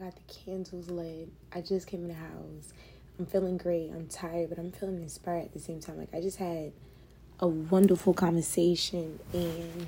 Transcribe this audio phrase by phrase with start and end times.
[0.00, 1.28] got the candles lit.
[1.52, 2.72] I just came in the house.
[3.18, 3.90] I'm feeling great.
[3.94, 5.98] I'm tired, but I'm feeling inspired at the same time.
[5.98, 6.72] Like I just had
[7.38, 9.86] a wonderful conversation and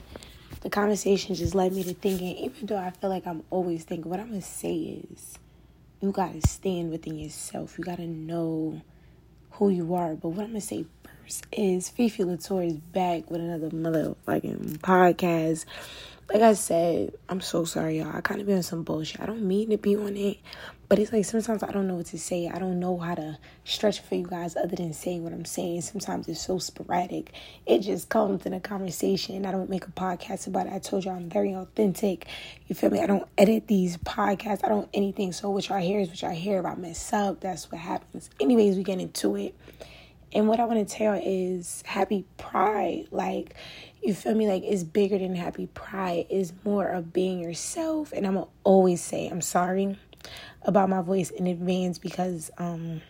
[0.60, 4.10] the conversation just led me to thinking, even though I feel like I'm always thinking,
[4.10, 4.74] what I'm gonna say
[5.10, 5.38] is
[6.00, 7.78] you gotta stand within yourself.
[7.78, 8.82] You gotta know
[9.52, 10.14] who you are.
[10.14, 10.84] But what I'm gonna say
[11.22, 15.64] first is Fifi Latour is back with another motherfucking podcast
[16.28, 18.14] like I said, I'm so sorry, y'all.
[18.14, 19.20] I kind of been on some bullshit.
[19.20, 20.38] I don't mean to be on it,
[20.88, 22.48] but it's like sometimes I don't know what to say.
[22.48, 25.82] I don't know how to stretch for you guys other than saying what I'm saying.
[25.82, 27.32] Sometimes it's so sporadic.
[27.66, 29.44] It just comes in a conversation.
[29.44, 30.72] I don't make a podcast about it.
[30.72, 32.26] I told you I'm very authentic.
[32.66, 33.00] You feel me?
[33.00, 34.64] I don't edit these podcasts.
[34.64, 35.32] I don't anything.
[35.32, 36.60] So what y'all hear is what y'all hear.
[36.60, 38.30] If I mess up, that's what happens.
[38.40, 39.54] Anyways, we get into it.
[40.34, 43.08] And what I want to tell is happy pride.
[43.10, 43.54] Like,
[44.02, 44.48] you feel me?
[44.48, 46.26] Like, it's bigger than happy pride.
[46.28, 48.12] It's more of being yourself.
[48.12, 49.98] And I'm to always say, I'm sorry
[50.62, 53.00] about my voice in advance because um,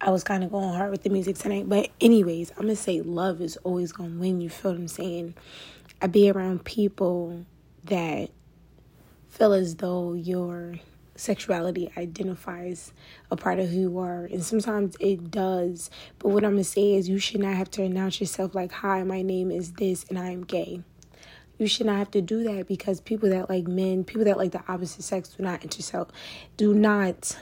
[0.00, 1.68] I was kind of going hard with the music tonight.
[1.68, 4.40] But, anyways, I'm to say love is always to win.
[4.40, 5.34] You feel what I'm saying?
[6.02, 7.44] I be around people
[7.84, 8.30] that
[9.28, 10.74] feel as though you're
[11.18, 12.92] sexuality identifies
[13.30, 14.24] a part of who you are.
[14.24, 15.90] And sometimes it does.
[16.18, 18.72] But what I'm going to say is you should not have to announce yourself like,
[18.72, 20.82] hi, my name is this and I am gay.
[21.58, 24.52] You should not have to do that because people that like men, people that like
[24.52, 26.08] the opposite sex do not interself,
[26.56, 27.36] do not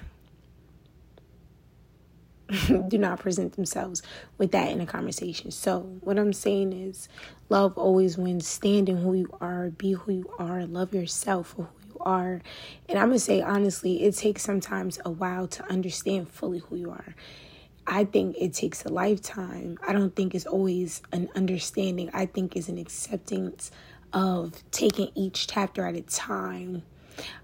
[2.88, 4.02] do not present themselves
[4.38, 5.50] with that in a conversation.
[5.50, 7.08] So, what I'm saying is,
[7.48, 8.46] love always wins.
[8.46, 12.40] Stand in who you are, be who you are, love yourself for who are.
[12.88, 16.76] And I'm going to say honestly, it takes sometimes a while to understand fully who
[16.76, 17.14] you are.
[17.86, 19.78] I think it takes a lifetime.
[19.86, 22.10] I don't think it's always an understanding.
[22.12, 23.70] I think it's an acceptance
[24.12, 26.82] of taking each chapter at a time.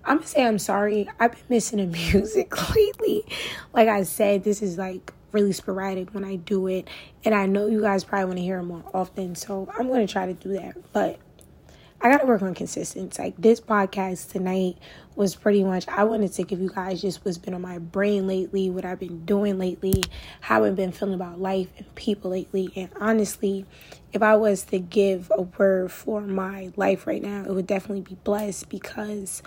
[0.05, 1.09] I'm gonna say I'm sorry.
[1.21, 3.25] I've been missing the music lately.
[3.73, 6.89] Like I said, this is like really sporadic when I do it,
[7.25, 9.35] and I know you guys probably want to hear it more often.
[9.35, 10.77] So I'm gonna try to do that.
[10.93, 11.19] But
[12.05, 13.23] I gotta work on consistency.
[13.23, 14.77] Like this podcast tonight
[15.15, 18.27] was pretty much I wanted to give you guys just what's been on my brain
[18.27, 20.03] lately, what I've been doing lately,
[20.41, 22.73] how I've been feeling about life and people lately.
[22.75, 23.67] And honestly,
[24.13, 28.01] if I was to give a word for my life right now, it would definitely
[28.01, 29.41] be blessed because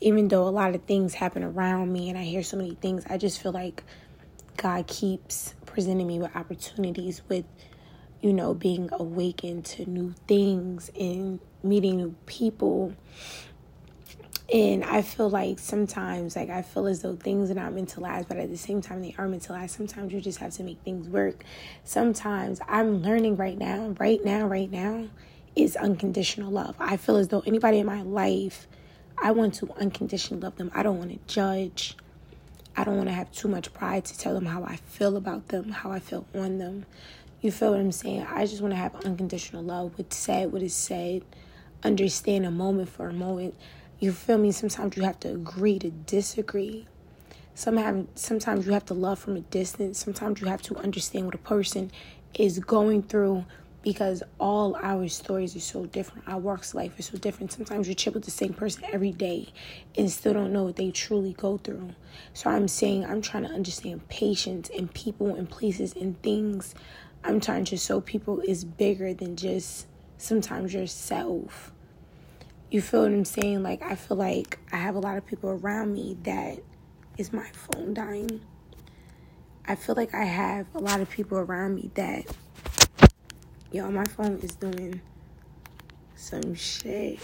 [0.00, 3.04] even though a lot of things happen around me and I hear so many things,
[3.10, 3.84] I just feel like
[4.56, 7.44] God keeps presenting me with opportunities with
[8.22, 12.94] you know, being awakened to new things and meeting new people.
[14.52, 18.00] And I feel like sometimes, like, I feel as though things are not meant to
[18.00, 19.76] last, but at the same time, they are meant to last.
[19.76, 21.44] Sometimes you just have to make things work.
[21.84, 25.06] Sometimes I'm learning right now, right now, right now,
[25.54, 26.74] is unconditional love.
[26.80, 28.66] I feel as though anybody in my life,
[29.22, 30.72] I want to unconditionally love them.
[30.74, 31.96] I don't want to judge.
[32.76, 35.48] I don't want to have too much pride to tell them how I feel about
[35.48, 36.86] them, how I feel on them.
[37.40, 38.26] You feel what I'm saying?
[38.28, 39.92] I just want to have unconditional love.
[39.96, 41.22] What's said, what is said,
[41.82, 43.54] understand a moment for a moment.
[43.98, 44.52] You feel me?
[44.52, 46.86] Sometimes you have to agree to disagree.
[47.54, 49.98] Sometimes you have to love from a distance.
[49.98, 51.90] Sometimes you have to understand what a person
[52.34, 53.44] is going through
[53.82, 56.28] because all our stories are so different.
[56.28, 57.52] Our work's life is so different.
[57.52, 59.48] Sometimes you chill with the same person every day
[59.96, 61.90] and still don't know what they truly go through.
[62.34, 66.74] So I'm saying I'm trying to understand patience and people and places and things
[67.22, 69.86] I'm trying to show people is bigger than just
[70.20, 71.72] sometimes yourself.
[72.70, 73.62] You feel what I'm saying?
[73.62, 76.58] Like, I feel like I have a lot of people around me that
[77.18, 78.40] is my phone dying.
[79.66, 82.24] I feel like I have a lot of people around me that,
[83.72, 85.00] yo, my phone is doing
[86.16, 87.18] some shit.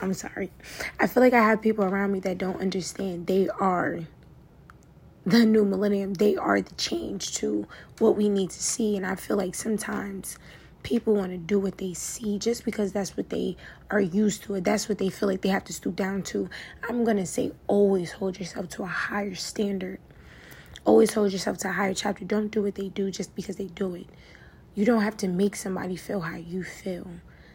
[0.00, 0.50] I'm sorry.
[0.98, 3.26] I feel like I have people around me that don't understand.
[3.26, 4.00] They are
[5.24, 6.14] the new millennium.
[6.14, 7.66] They are the change to
[7.98, 8.96] what we need to see.
[8.96, 10.36] And I feel like sometimes
[10.84, 13.56] people want to do what they see just because that's what they
[13.90, 14.64] are used to it.
[14.64, 16.48] That's what they feel like they have to stoop down to.
[16.88, 19.98] I'm going to say always hold yourself to a higher standard.
[20.84, 22.24] Always hold yourself to a higher chapter.
[22.24, 24.06] Don't do what they do just because they do it.
[24.74, 27.08] You don't have to make somebody feel how you feel.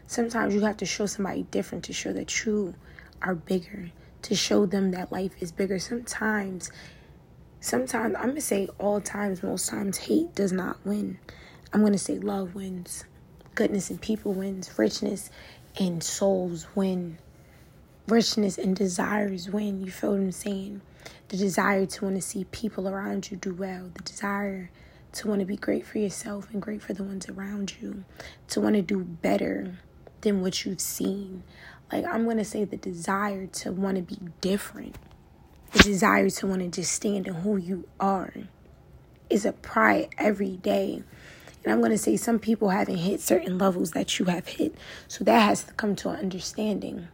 [0.07, 2.73] Sometimes you have to show somebody different to show that you
[3.21, 3.91] are bigger,
[4.23, 5.77] to show them that life is bigger.
[5.77, 6.71] Sometimes
[7.59, 11.19] sometimes I'm gonna say all times, most times hate does not win.
[11.71, 13.03] I'm gonna say love wins,
[13.59, 15.29] goodness and people wins, richness
[15.77, 17.17] and souls win,
[18.07, 19.83] richness and desires win.
[19.83, 20.79] You feel what I'm saying?
[21.27, 24.71] The desire to want to see people around you do well, the desire
[25.11, 28.05] to want to be great for yourself and great for the ones around you,
[28.47, 29.79] to want to do better
[30.21, 31.43] than what you've seen.
[31.91, 34.95] Like, I'm going to say the desire to want to be different
[35.71, 38.33] the desire to want to just stand in who you are
[39.29, 41.03] is a pride every day.
[41.63, 44.75] And I'm going to say some people haven't hit certain levels that you have hit.
[45.07, 47.09] So that has to come to an understanding.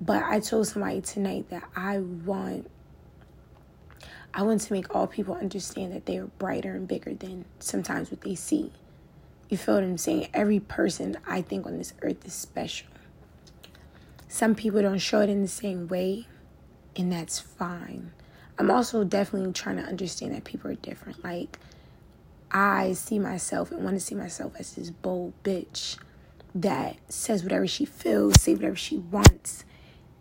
[0.00, 2.70] But I told somebody tonight that I want
[4.32, 8.10] I want to make all people understand that they are brighter and bigger than sometimes
[8.10, 8.72] what they see.
[9.48, 10.28] You feel what I'm saying?
[10.32, 12.86] Every person I think on this earth is special.
[14.28, 16.28] Some people don't show it in the same way,
[16.94, 18.12] and that's fine.
[18.56, 21.24] I'm also definitely trying to understand that people are different.
[21.24, 21.58] Like,
[22.50, 25.98] I see myself and want to see myself as this bold bitch
[26.54, 29.64] that says whatever she feels, say whatever she wants.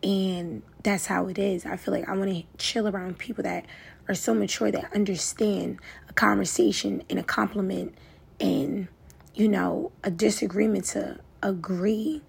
[0.04, 1.66] And that's how it is.
[1.66, 3.66] I feel like I want to chill around people that
[4.08, 7.96] are so mature that understand a conversation and a compliment
[8.40, 8.88] and,
[9.34, 12.22] you know, a disagreement to agree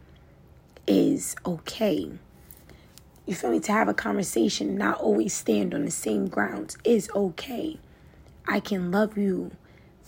[0.87, 2.11] is okay.
[3.27, 3.61] You feel me?
[3.61, 7.79] To have a conversation, not always stand on the same grounds is okay.
[8.49, 9.53] I can love you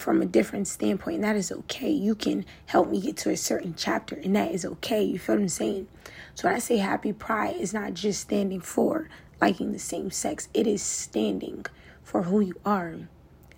[0.02, 1.90] from a different standpoint, and that is okay.
[1.90, 5.02] You can help me get to a certain chapter, and that is okay.
[5.02, 5.87] You feel what I'm saying?
[6.34, 9.08] So when I say happy pride, is not just standing for
[9.40, 11.66] liking the same sex, it is standing
[12.02, 13.08] for who you are.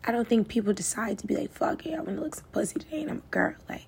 [0.05, 2.45] I don't think people decide to be like, fuck it, I want to look some
[2.53, 3.55] pussy today, and I'm a girl.
[3.69, 3.87] Like,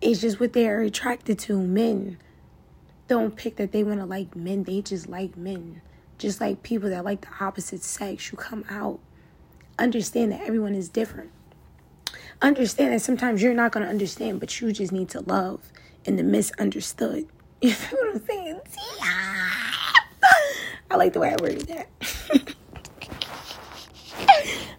[0.00, 1.58] it's just what they're attracted to.
[1.58, 2.18] Men
[3.08, 5.82] don't pick that they want to like men, they just like men.
[6.16, 9.00] Just like people that like the opposite sex, you come out.
[9.78, 11.32] Understand that everyone is different
[12.42, 15.60] understand that sometimes you're not going to understand, but you just need to love
[16.06, 17.26] and the misunderstood.
[17.62, 18.60] You feel what I'm saying?
[20.90, 21.88] I like the way I worded that.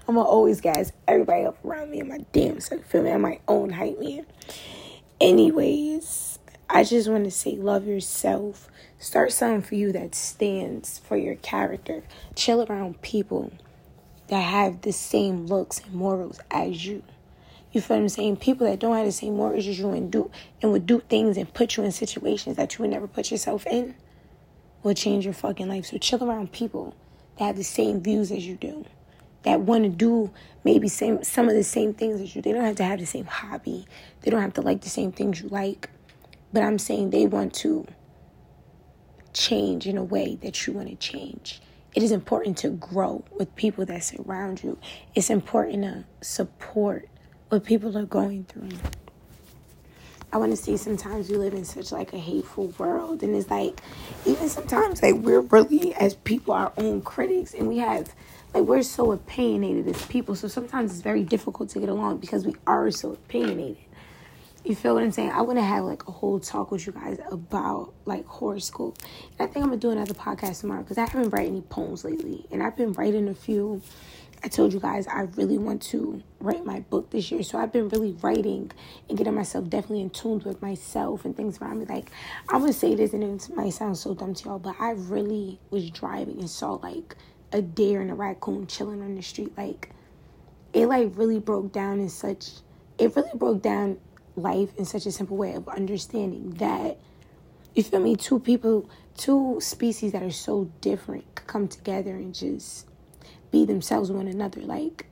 [0.08, 2.84] I'm gonna always guys everybody up around me in my damn self.
[2.86, 3.12] Feel me?
[3.12, 4.26] I'm my own hype man.
[5.22, 8.68] Anyways, I just want to say love yourself.
[8.98, 12.04] Start something for you that stands for your character.
[12.36, 13.52] Chill around people
[14.28, 17.04] that have the same looks and morals as you.
[17.72, 18.38] You feel what I'm saying?
[18.38, 20.30] People that don't have the same morals as you and do
[20.62, 23.66] and would do things and put you in situations that you would never put yourself
[23.66, 23.96] in
[24.84, 25.86] will change your fucking life.
[25.86, 26.96] So chill around people
[27.38, 28.86] that have the same views as you do.
[29.44, 30.32] That want to do
[30.64, 32.42] maybe same some of the same things as you.
[32.42, 33.88] They don't have to have the same hobby.
[34.22, 35.90] They don't have to like the same things you like.
[36.54, 37.88] But I'm saying they want to
[39.34, 41.62] change in a way that you want to change.
[41.96, 44.78] It is important to grow with people that surround you.
[45.16, 47.08] It's important to support
[47.52, 48.70] what people are going through.
[50.32, 53.52] I want to say sometimes we live in such like a hateful world, and it's
[53.52, 53.82] like
[54.26, 58.16] even sometimes like we're really as people our own critics, and we have
[58.54, 60.34] like we're so opinionated as people.
[60.36, 63.84] So sometimes it's very difficult to get along because we are so opinionated.
[64.64, 65.32] You feel what I'm saying?
[65.32, 68.98] I want to have like a whole talk with you guys about like horoscope.
[69.38, 72.06] And I think I'm gonna do another podcast tomorrow because I haven't written any poems
[72.06, 73.82] lately, and I've been writing a few
[74.44, 77.44] I told you guys I really want to write my book this year.
[77.44, 78.72] So I've been really writing
[79.08, 81.86] and getting myself definitely in tune with myself and things around me.
[81.86, 82.10] Like,
[82.50, 84.92] I'm going to say this and it might sound so dumb to y'all, but I
[84.92, 87.16] really was driving and saw like
[87.52, 89.56] a deer and a raccoon chilling on the street.
[89.56, 89.92] Like,
[90.74, 92.50] it like really broke down in such,
[92.98, 93.98] it really broke down
[94.36, 96.98] life in such a simple way of understanding that,
[97.76, 102.88] you feel me, two people, two species that are so different come together and just
[103.52, 104.62] be themselves one another.
[104.62, 105.06] Like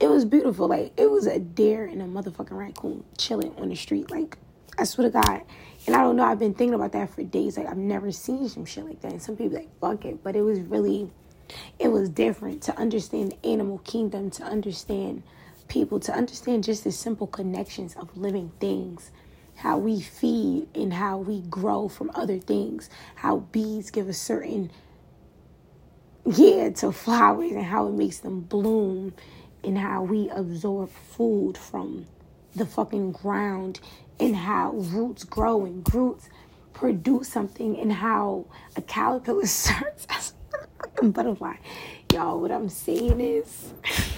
[0.00, 0.68] it was beautiful.
[0.68, 4.10] Like it was a deer and a motherfucking raccoon chilling on the street.
[4.10, 4.38] Like
[4.78, 5.42] I swear to God.
[5.86, 7.56] And I don't know, I've been thinking about that for days.
[7.56, 9.12] Like I've never seen some shit like that.
[9.12, 10.22] And some people like fuck it.
[10.22, 11.10] But it was really
[11.78, 15.22] it was different to understand the animal kingdom, to understand
[15.68, 19.10] people, to understand just the simple connections of living things
[19.58, 24.70] how we feed and how we grow from other things, how bees give a certain
[26.36, 29.14] yeah, to flowers and how it makes them bloom
[29.64, 32.06] and how we absorb food from
[32.54, 33.80] the fucking ground
[34.20, 36.28] and how roots grow and roots
[36.74, 38.44] produce something and how
[38.76, 41.54] a caterpillar starts as a fucking butterfly.
[42.12, 43.72] Y'all, what I'm saying is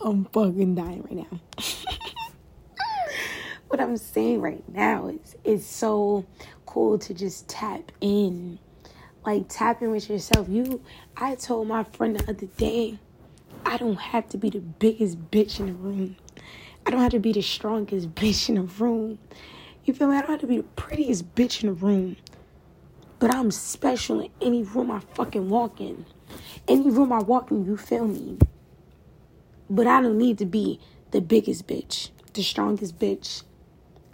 [0.00, 1.40] I'm fucking dying right now.
[3.68, 6.26] what I'm saying right now is it's so
[6.66, 8.58] cool to just tap in
[9.26, 10.48] like tapping with yourself.
[10.48, 10.82] You
[11.16, 12.98] I told my friend the other day,
[13.66, 16.16] I don't have to be the biggest bitch in the room.
[16.86, 19.18] I don't have to be the strongest bitch in the room.
[19.84, 20.16] You feel me?
[20.16, 22.16] I don't have to be the prettiest bitch in the room.
[23.20, 26.06] But I'm special in any room I fucking walk in.
[26.68, 28.38] Any room I walk in, you feel me?
[29.70, 30.80] But I don't need to be
[31.12, 33.44] the biggest bitch, the strongest bitch.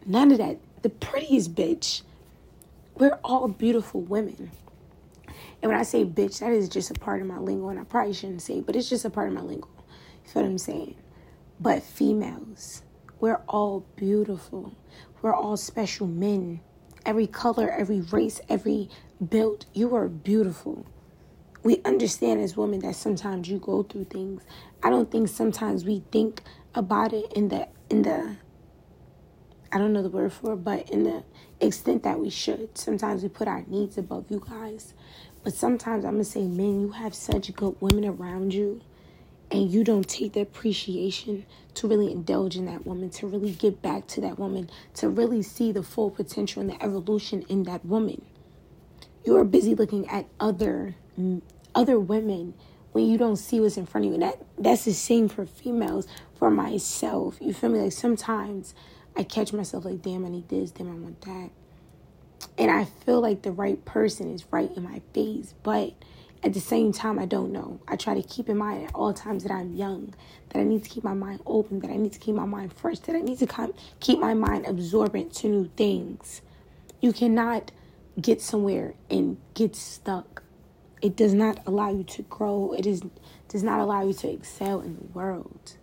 [0.07, 0.59] None of that.
[0.83, 2.03] The prettiest bitch
[2.99, 4.53] We're all beautiful women.
[5.63, 7.85] And when I say bitch, that is just a part of my lingo, and I
[7.85, 9.69] probably shouldn't say, but it's just a part of my lingo.
[10.25, 10.97] You feel what I'm saying?
[11.61, 12.83] But females,
[13.21, 14.75] we're all beautiful.
[15.21, 16.61] We're all special men.
[17.05, 18.89] Every color, every race, every
[19.29, 20.87] build, you are beautiful.
[21.63, 24.43] We understand as women that sometimes you go through things.
[24.83, 26.43] I don't think sometimes we think
[26.75, 28.37] about it in the in the
[29.73, 31.23] I don't know the word for it, but in the
[31.61, 32.77] extent that we should.
[32.79, 34.95] Sometimes we put our needs above you guys.
[35.43, 38.83] But sometimes I'm gonna say, man, you have such good women around you
[39.51, 41.45] and you don't take the appreciation
[41.75, 45.43] to really indulge in that woman, to really give back to that woman, to really
[45.43, 48.25] see the full potential and the evolution in that woman.
[49.25, 50.95] You are busy looking at other
[51.75, 52.55] other women
[52.93, 54.15] when you don't see what's in front of you.
[54.15, 57.39] And that that's the same for females, for myself.
[57.41, 57.81] You feel me?
[57.81, 58.75] Like sometimes
[59.17, 61.51] I catch myself like, damn, I need this, damn, I want that.
[62.57, 65.95] And I feel like the right person is right in my face, but
[66.43, 67.81] at the same time, I don't know.
[67.87, 70.15] I try to keep in mind at all times that I'm young,
[70.51, 72.73] that I need to keep my mind open, that I need to keep my mind
[72.73, 76.41] fresh, that I need to keep my mind absorbent to new things.
[77.01, 77.73] You cannot
[78.21, 80.43] get somewhere and get stuck.
[81.03, 82.75] It does not allow you to grow.
[82.77, 83.03] It is
[83.49, 85.77] does not allow you to excel in the world.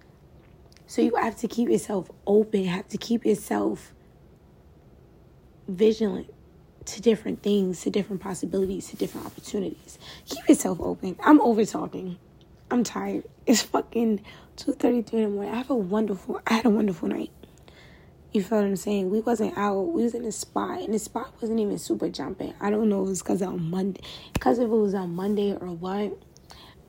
[0.85, 3.93] So you have to keep yourself open, have to keep yourself
[5.67, 6.33] vigilant
[6.87, 9.99] to different things, to different possibilities, to different opportunities.
[10.25, 11.17] Keep yourself open.
[11.21, 12.17] I'm over talking.
[12.71, 13.25] I'm tired.
[13.45, 14.21] It's fucking
[14.57, 15.53] 2.33 in the morning.
[15.53, 17.31] I have a wonderful, I had a wonderful night.
[18.31, 19.09] You feel what I'm saying?
[19.09, 19.79] We wasn't out.
[19.81, 22.53] We was in a spot, and the spot wasn't even super jumping.
[22.59, 24.01] I don't know if it was because on Monday,
[24.33, 26.17] because if it was on Monday or what.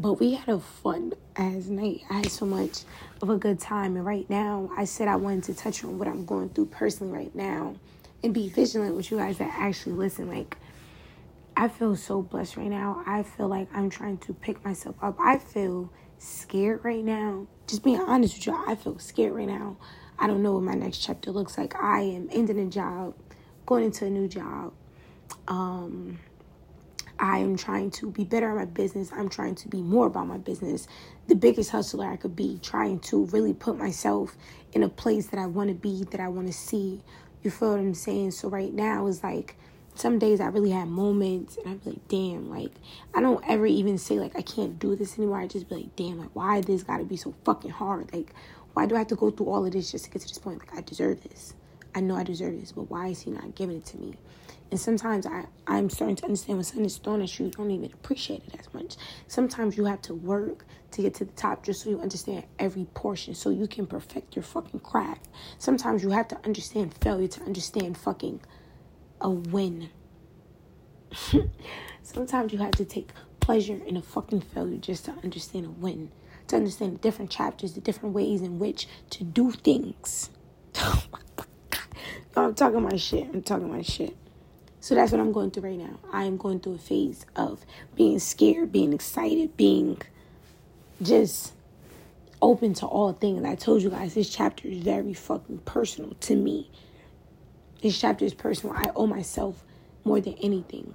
[0.00, 2.02] But we had a fun as night.
[2.10, 2.82] I had so much
[3.22, 6.06] of a good time, and right now, I said I wanted to touch on what
[6.06, 7.76] I'm going through personally right now
[8.22, 10.28] and be vigilant with you guys that actually listen.
[10.28, 10.56] Like,
[11.56, 13.02] I feel so blessed right now.
[13.06, 15.16] I feel like I'm trying to pick myself up.
[15.20, 17.46] I feel scared right now.
[17.66, 19.76] Just being honest with you, I feel scared right now.
[20.18, 21.74] I don't know what my next chapter looks like.
[21.76, 23.14] I am ending a job,
[23.66, 24.72] going into a new job.
[25.46, 26.18] Um,
[27.20, 29.10] I am trying to be better at my business.
[29.12, 30.86] I'm trying to be more about my business.
[31.26, 34.36] The biggest hustler I could be, trying to really put myself
[34.72, 37.02] in a place that I want to be, that I want to see,
[37.42, 38.32] you feel what I'm saying?
[38.32, 39.56] So right now it's like
[39.94, 42.72] some days I really have moments and I'm like, damn, like
[43.14, 45.40] I don't ever even say like I can't do this anymore.
[45.40, 48.12] I just be like, damn, like why this gotta be so fucking hard?
[48.12, 48.32] Like,
[48.74, 50.38] why do I have to go through all of this just to get to this
[50.38, 50.60] point?
[50.60, 51.54] Like I deserve this.
[51.94, 54.14] I know I deserve this, but why is he not giving it to me?
[54.70, 57.70] And sometimes I, I'm starting to understand when something is thrown at you, you don't
[57.70, 58.96] even appreciate it as much.
[59.26, 62.84] Sometimes you have to work to get to the top just so you understand every
[62.94, 65.28] portion so you can perfect your fucking craft.
[65.58, 68.40] Sometimes you have to understand failure to understand fucking
[69.20, 69.88] a win.
[72.02, 76.10] Sometimes you have to take pleasure in a fucking failure just to understand a win.
[76.48, 80.30] To understand the different chapters, the different ways in which to do things.
[80.80, 81.02] Oh
[82.36, 83.28] I'm talking my shit.
[83.32, 84.16] I'm talking my shit.
[84.80, 85.98] So that's what I'm going through right now.
[86.12, 87.64] I am going through a phase of
[87.96, 90.00] being scared, being excited, being
[91.02, 91.52] just
[92.40, 93.44] open to all things.
[93.44, 96.70] I told you guys this chapter is very fucking personal to me.
[97.82, 98.76] This chapter is personal.
[98.76, 99.64] I owe myself
[100.04, 100.94] more than anything.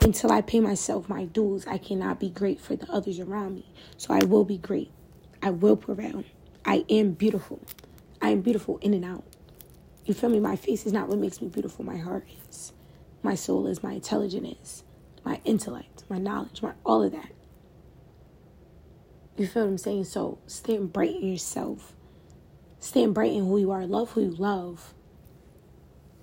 [0.00, 3.66] Until I pay myself my dues, I cannot be great for the others around me.
[3.96, 4.90] So I will be great.
[5.42, 6.24] I will prevail.
[6.64, 7.60] I am beautiful.
[8.20, 9.24] I am beautiful in and out.
[10.06, 10.40] You feel me?
[10.40, 11.84] My face is not what makes me beautiful.
[11.84, 12.72] My heart is
[13.26, 14.84] my soul is, my intelligence is,
[15.24, 17.32] my intellect, my knowledge, my all of that.
[19.36, 20.04] You feel what I'm saying?
[20.04, 21.92] So stand bright in yourself.
[22.78, 23.84] Stand bright in who you are.
[23.84, 24.94] Love who you love.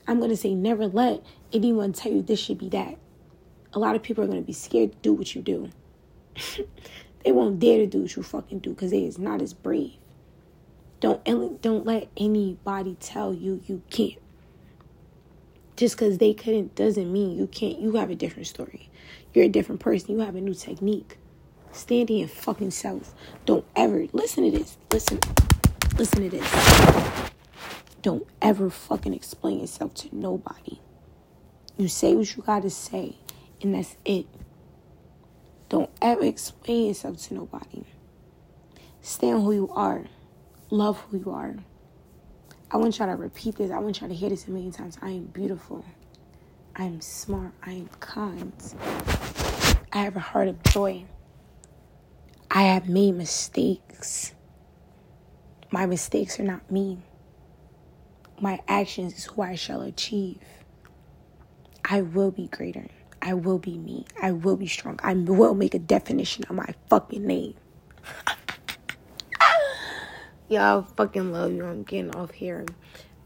[0.07, 2.97] I'm going to say never let anyone tell you this should be that.
[3.73, 5.69] A lot of people are going to be scared to do what you do.
[7.25, 9.97] they won't dare to do what you fucking do because they is not as brave.
[11.03, 14.21] Don't don't let anybody tell you you can't
[15.75, 17.77] just because they couldn't doesn't mean you can't.
[17.77, 18.89] You have a different story.
[19.33, 20.11] You're a different person.
[20.11, 21.17] You have a new technique.
[21.73, 23.13] Stand in your fucking self.
[23.45, 24.77] Don't ever listen to this.
[24.93, 25.19] Listen,
[25.97, 27.31] listen to this.
[28.01, 30.79] Don't ever fucking explain yourself to nobody.
[31.75, 33.17] You say what you gotta say,
[33.61, 34.25] and that's it.
[35.67, 37.83] Don't ever explain yourself to nobody.
[39.01, 40.05] Stand who you are.
[40.73, 41.55] Love who you are.
[42.71, 43.69] I want y'all to repeat this.
[43.69, 44.97] I want y'all to hear this a million times.
[45.03, 45.85] I am beautiful.
[46.75, 47.51] I am smart.
[47.61, 48.51] I am kind.
[49.91, 51.05] I have a heart of joy.
[52.49, 54.33] I have made mistakes.
[55.69, 56.97] My mistakes are not me.
[58.41, 60.39] My actions is who I shall achieve.
[61.85, 62.87] I will be greater.
[63.21, 64.05] I will be me.
[64.19, 64.99] I will be strong.
[65.03, 67.53] I will make a definition of my fucking name.
[70.53, 71.65] Y'all fucking love you.
[71.65, 72.65] I'm getting off here.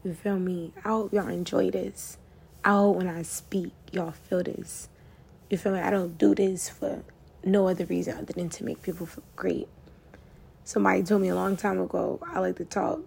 [0.02, 0.72] You feel me?
[0.82, 2.16] I hope y'all enjoy this.
[2.64, 4.88] I hope when I speak, y'all feel this.
[5.50, 5.80] You feel me?
[5.80, 7.02] I don't do this for
[7.44, 9.68] no other reason other than to make people feel great.
[10.64, 13.00] Somebody told me a long time ago, I like to talk.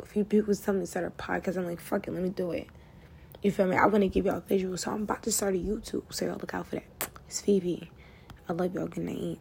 [0.00, 1.56] A few people telling me to start a podcast.
[1.56, 2.66] I'm like, fuck it, let me do it.
[3.42, 3.76] You feel me?
[3.76, 6.04] I want to give y'all visuals, so I'm about to start a YouTube.
[6.10, 7.08] So y'all look out for that.
[7.26, 7.90] It's Phoebe.
[8.48, 8.86] I love y'all.
[8.86, 9.38] Good night.